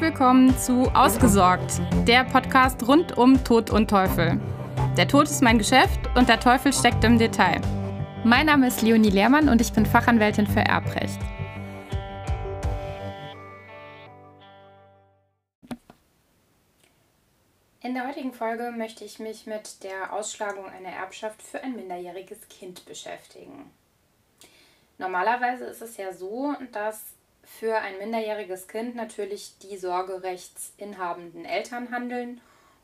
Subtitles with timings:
[0.00, 4.40] Willkommen zu Ausgesorgt, der Podcast rund um Tod und Teufel.
[4.96, 7.60] Der Tod ist mein Geschäft und der Teufel steckt im Detail.
[8.22, 11.18] Mein Name ist Leonie Lehrmann und ich bin Fachanwältin für Erbrecht.
[17.80, 22.46] In der heutigen Folge möchte ich mich mit der Ausschlagung einer Erbschaft für ein minderjähriges
[22.48, 23.68] Kind beschäftigen.
[24.98, 27.17] Normalerweise ist es ja so, dass
[27.58, 32.40] für ein minderjähriges Kind natürlich die sorgerechtsinhabenden Eltern handeln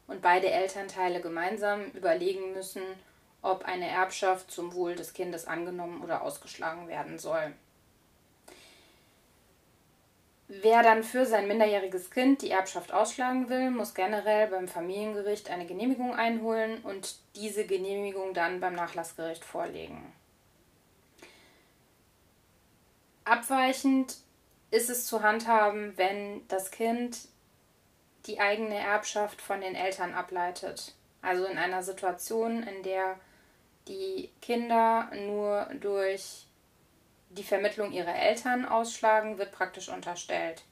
[0.06, 2.82] und beide Elternteile gemeinsam überlegen müssen,
[3.42, 7.52] ob eine Erbschaft zum Wohl des Kindes angenommen oder ausgeschlagen werden soll.
[10.48, 15.66] Wer dann für sein minderjähriges Kind die Erbschaft ausschlagen will, muss generell beim Familiengericht eine
[15.66, 20.12] Genehmigung einholen und diese Genehmigung dann beim Nachlassgericht vorlegen.
[23.24, 24.18] Abweichend
[24.74, 27.29] ist es zu handhaben, wenn das Kind
[28.26, 30.95] die eigene Erbschaft von den Eltern ableitet.
[31.23, 33.16] Also in einer Situation, in der
[33.87, 36.46] die Kinder nur durch
[37.30, 40.63] die Vermittlung ihrer Eltern ausschlagen, wird praktisch unterstellt,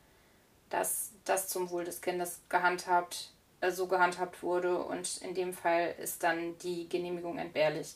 [0.68, 5.94] dass das zum Wohl des Kindes gehandhabt, äh, so gehandhabt wurde und in dem Fall
[6.02, 7.94] ist dann die Genehmigung entbehrlich.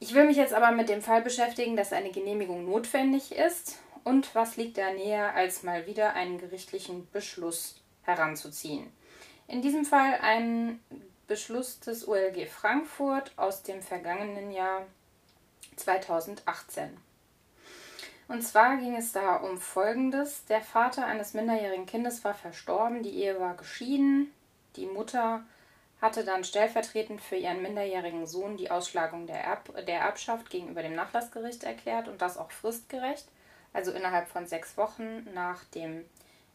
[0.00, 4.36] Ich will mich jetzt aber mit dem Fall beschäftigen, dass eine Genehmigung notwendig ist und
[4.36, 8.92] was liegt da näher, als mal wieder einen gerichtlichen Beschluss heranzuziehen?
[9.48, 10.78] In diesem Fall einen
[11.26, 14.82] Beschluss des OLG Frankfurt aus dem vergangenen Jahr
[15.74, 16.96] 2018.
[18.28, 20.44] Und zwar ging es da um Folgendes.
[20.44, 24.32] Der Vater eines minderjährigen Kindes war verstorben, die Ehe war geschieden,
[24.76, 25.44] die Mutter
[26.00, 30.94] hatte dann stellvertretend für ihren minderjährigen Sohn die Ausschlagung der, Erb der Erbschaft gegenüber dem
[30.94, 33.26] Nachlassgericht erklärt und das auch fristgerecht
[33.72, 36.04] also innerhalb von sechs Wochen nach dem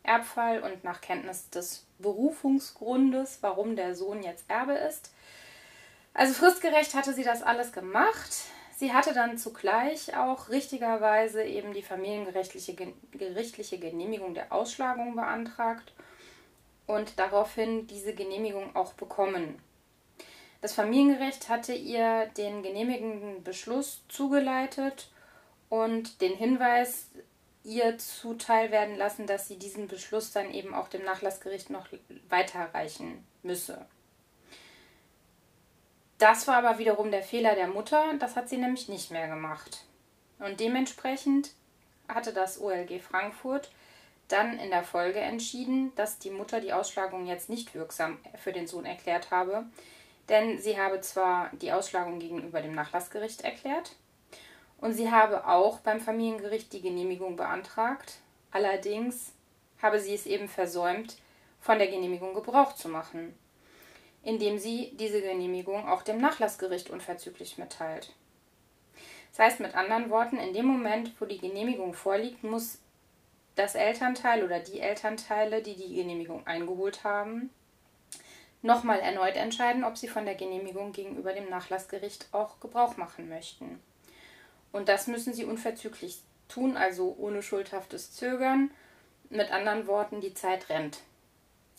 [0.03, 5.11] Erbfall und nach Kenntnis des Berufungsgrundes, warum der Sohn jetzt Erbe ist.
[6.13, 8.31] Also fristgerecht hatte sie das alles gemacht.
[8.75, 12.75] Sie hatte dann zugleich auch richtigerweise eben die familiengerichtliche
[13.11, 15.93] gerichtliche Genehmigung der Ausschlagung beantragt
[16.87, 19.61] und daraufhin diese Genehmigung auch bekommen.
[20.61, 25.10] Das Familiengericht hatte ihr den genehmigenden Beschluss zugeleitet
[25.71, 27.07] und den Hinweis
[27.63, 31.87] ihr zuteil werden lassen, dass sie diesen Beschluss dann eben auch dem Nachlassgericht noch
[32.27, 33.85] weiterreichen müsse.
[36.17, 39.85] Das war aber wiederum der Fehler der Mutter, das hat sie nämlich nicht mehr gemacht.
[40.39, 41.51] Und dementsprechend
[42.09, 43.71] hatte das OLG Frankfurt
[44.27, 48.67] dann in der Folge entschieden, dass die Mutter die Ausschlagung jetzt nicht wirksam für den
[48.67, 49.63] Sohn erklärt habe,
[50.27, 53.95] denn sie habe zwar die Ausschlagung gegenüber dem Nachlassgericht erklärt,
[54.81, 58.15] und sie habe auch beim Familiengericht die Genehmigung beantragt.
[58.51, 59.33] Allerdings
[59.81, 61.17] habe sie es eben versäumt,
[61.61, 63.35] von der Genehmigung Gebrauch zu machen,
[64.23, 68.13] indem sie diese Genehmigung auch dem Nachlassgericht unverzüglich mitteilt.
[69.29, 72.79] Das heißt mit anderen Worten, in dem Moment, wo die Genehmigung vorliegt, muss
[73.55, 77.51] das Elternteil oder die Elternteile, die die Genehmigung eingeholt haben,
[78.61, 83.79] nochmal erneut entscheiden, ob sie von der Genehmigung gegenüber dem Nachlassgericht auch Gebrauch machen möchten.
[84.71, 88.71] Und das müssen sie unverzüglich tun, also ohne schuldhaftes Zögern.
[89.29, 90.99] Mit anderen Worten, die Zeit rennt.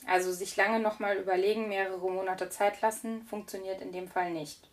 [0.06, 4.69] Also sich lange nochmal überlegen, mehrere Monate Zeit lassen, funktioniert in dem Fall nicht.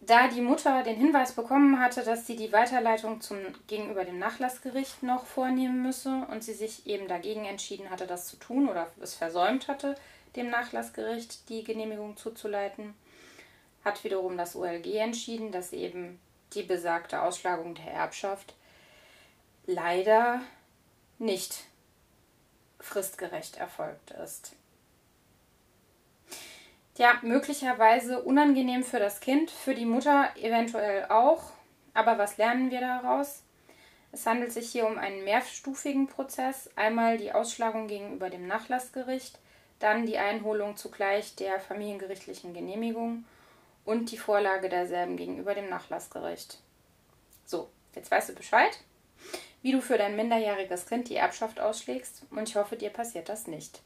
[0.00, 5.02] Da die Mutter den Hinweis bekommen hatte, dass sie die Weiterleitung zum, gegenüber dem Nachlassgericht
[5.02, 9.14] noch vornehmen müsse und sie sich eben dagegen entschieden hatte, das zu tun oder es
[9.14, 9.96] versäumt hatte,
[10.36, 12.94] dem Nachlassgericht die Genehmigung zuzuleiten,
[13.84, 16.20] hat wiederum das OLG entschieden, dass eben
[16.58, 18.54] die besagte Ausschlagung der Erbschaft
[19.66, 20.40] leider
[21.18, 21.64] nicht
[22.80, 24.56] fristgerecht erfolgt ist.
[26.96, 31.52] Ja, möglicherweise unangenehm für das Kind, für die Mutter eventuell auch.
[31.94, 33.42] Aber was lernen wir daraus?
[34.10, 36.70] Es handelt sich hier um einen mehrstufigen Prozess.
[36.74, 39.38] Einmal die Ausschlagung gegenüber dem Nachlassgericht,
[39.78, 43.24] dann die Einholung zugleich der familiengerichtlichen Genehmigung
[43.88, 46.58] und die Vorlage derselben gegenüber dem Nachlassgericht.
[47.46, 48.78] So, jetzt weißt du Bescheid,
[49.62, 53.46] wie du für dein minderjähriges Kind die Erbschaft ausschlägst und ich hoffe, dir passiert das
[53.46, 53.80] nicht.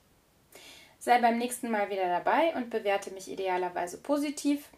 [0.98, 4.70] Sei beim nächsten Mal wieder dabei und bewerte mich idealerweise positiv.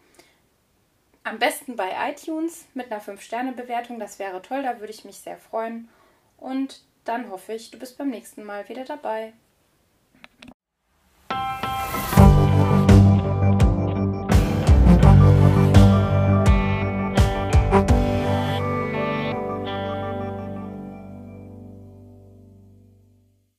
[1.22, 5.38] Am besten bei iTunes mit einer 5-Sterne-Bewertung, das wäre toll, da würde ich mich sehr
[5.38, 5.88] freuen.
[6.36, 9.32] Und dann hoffe ich, du bist beim nächsten Mal wieder dabei.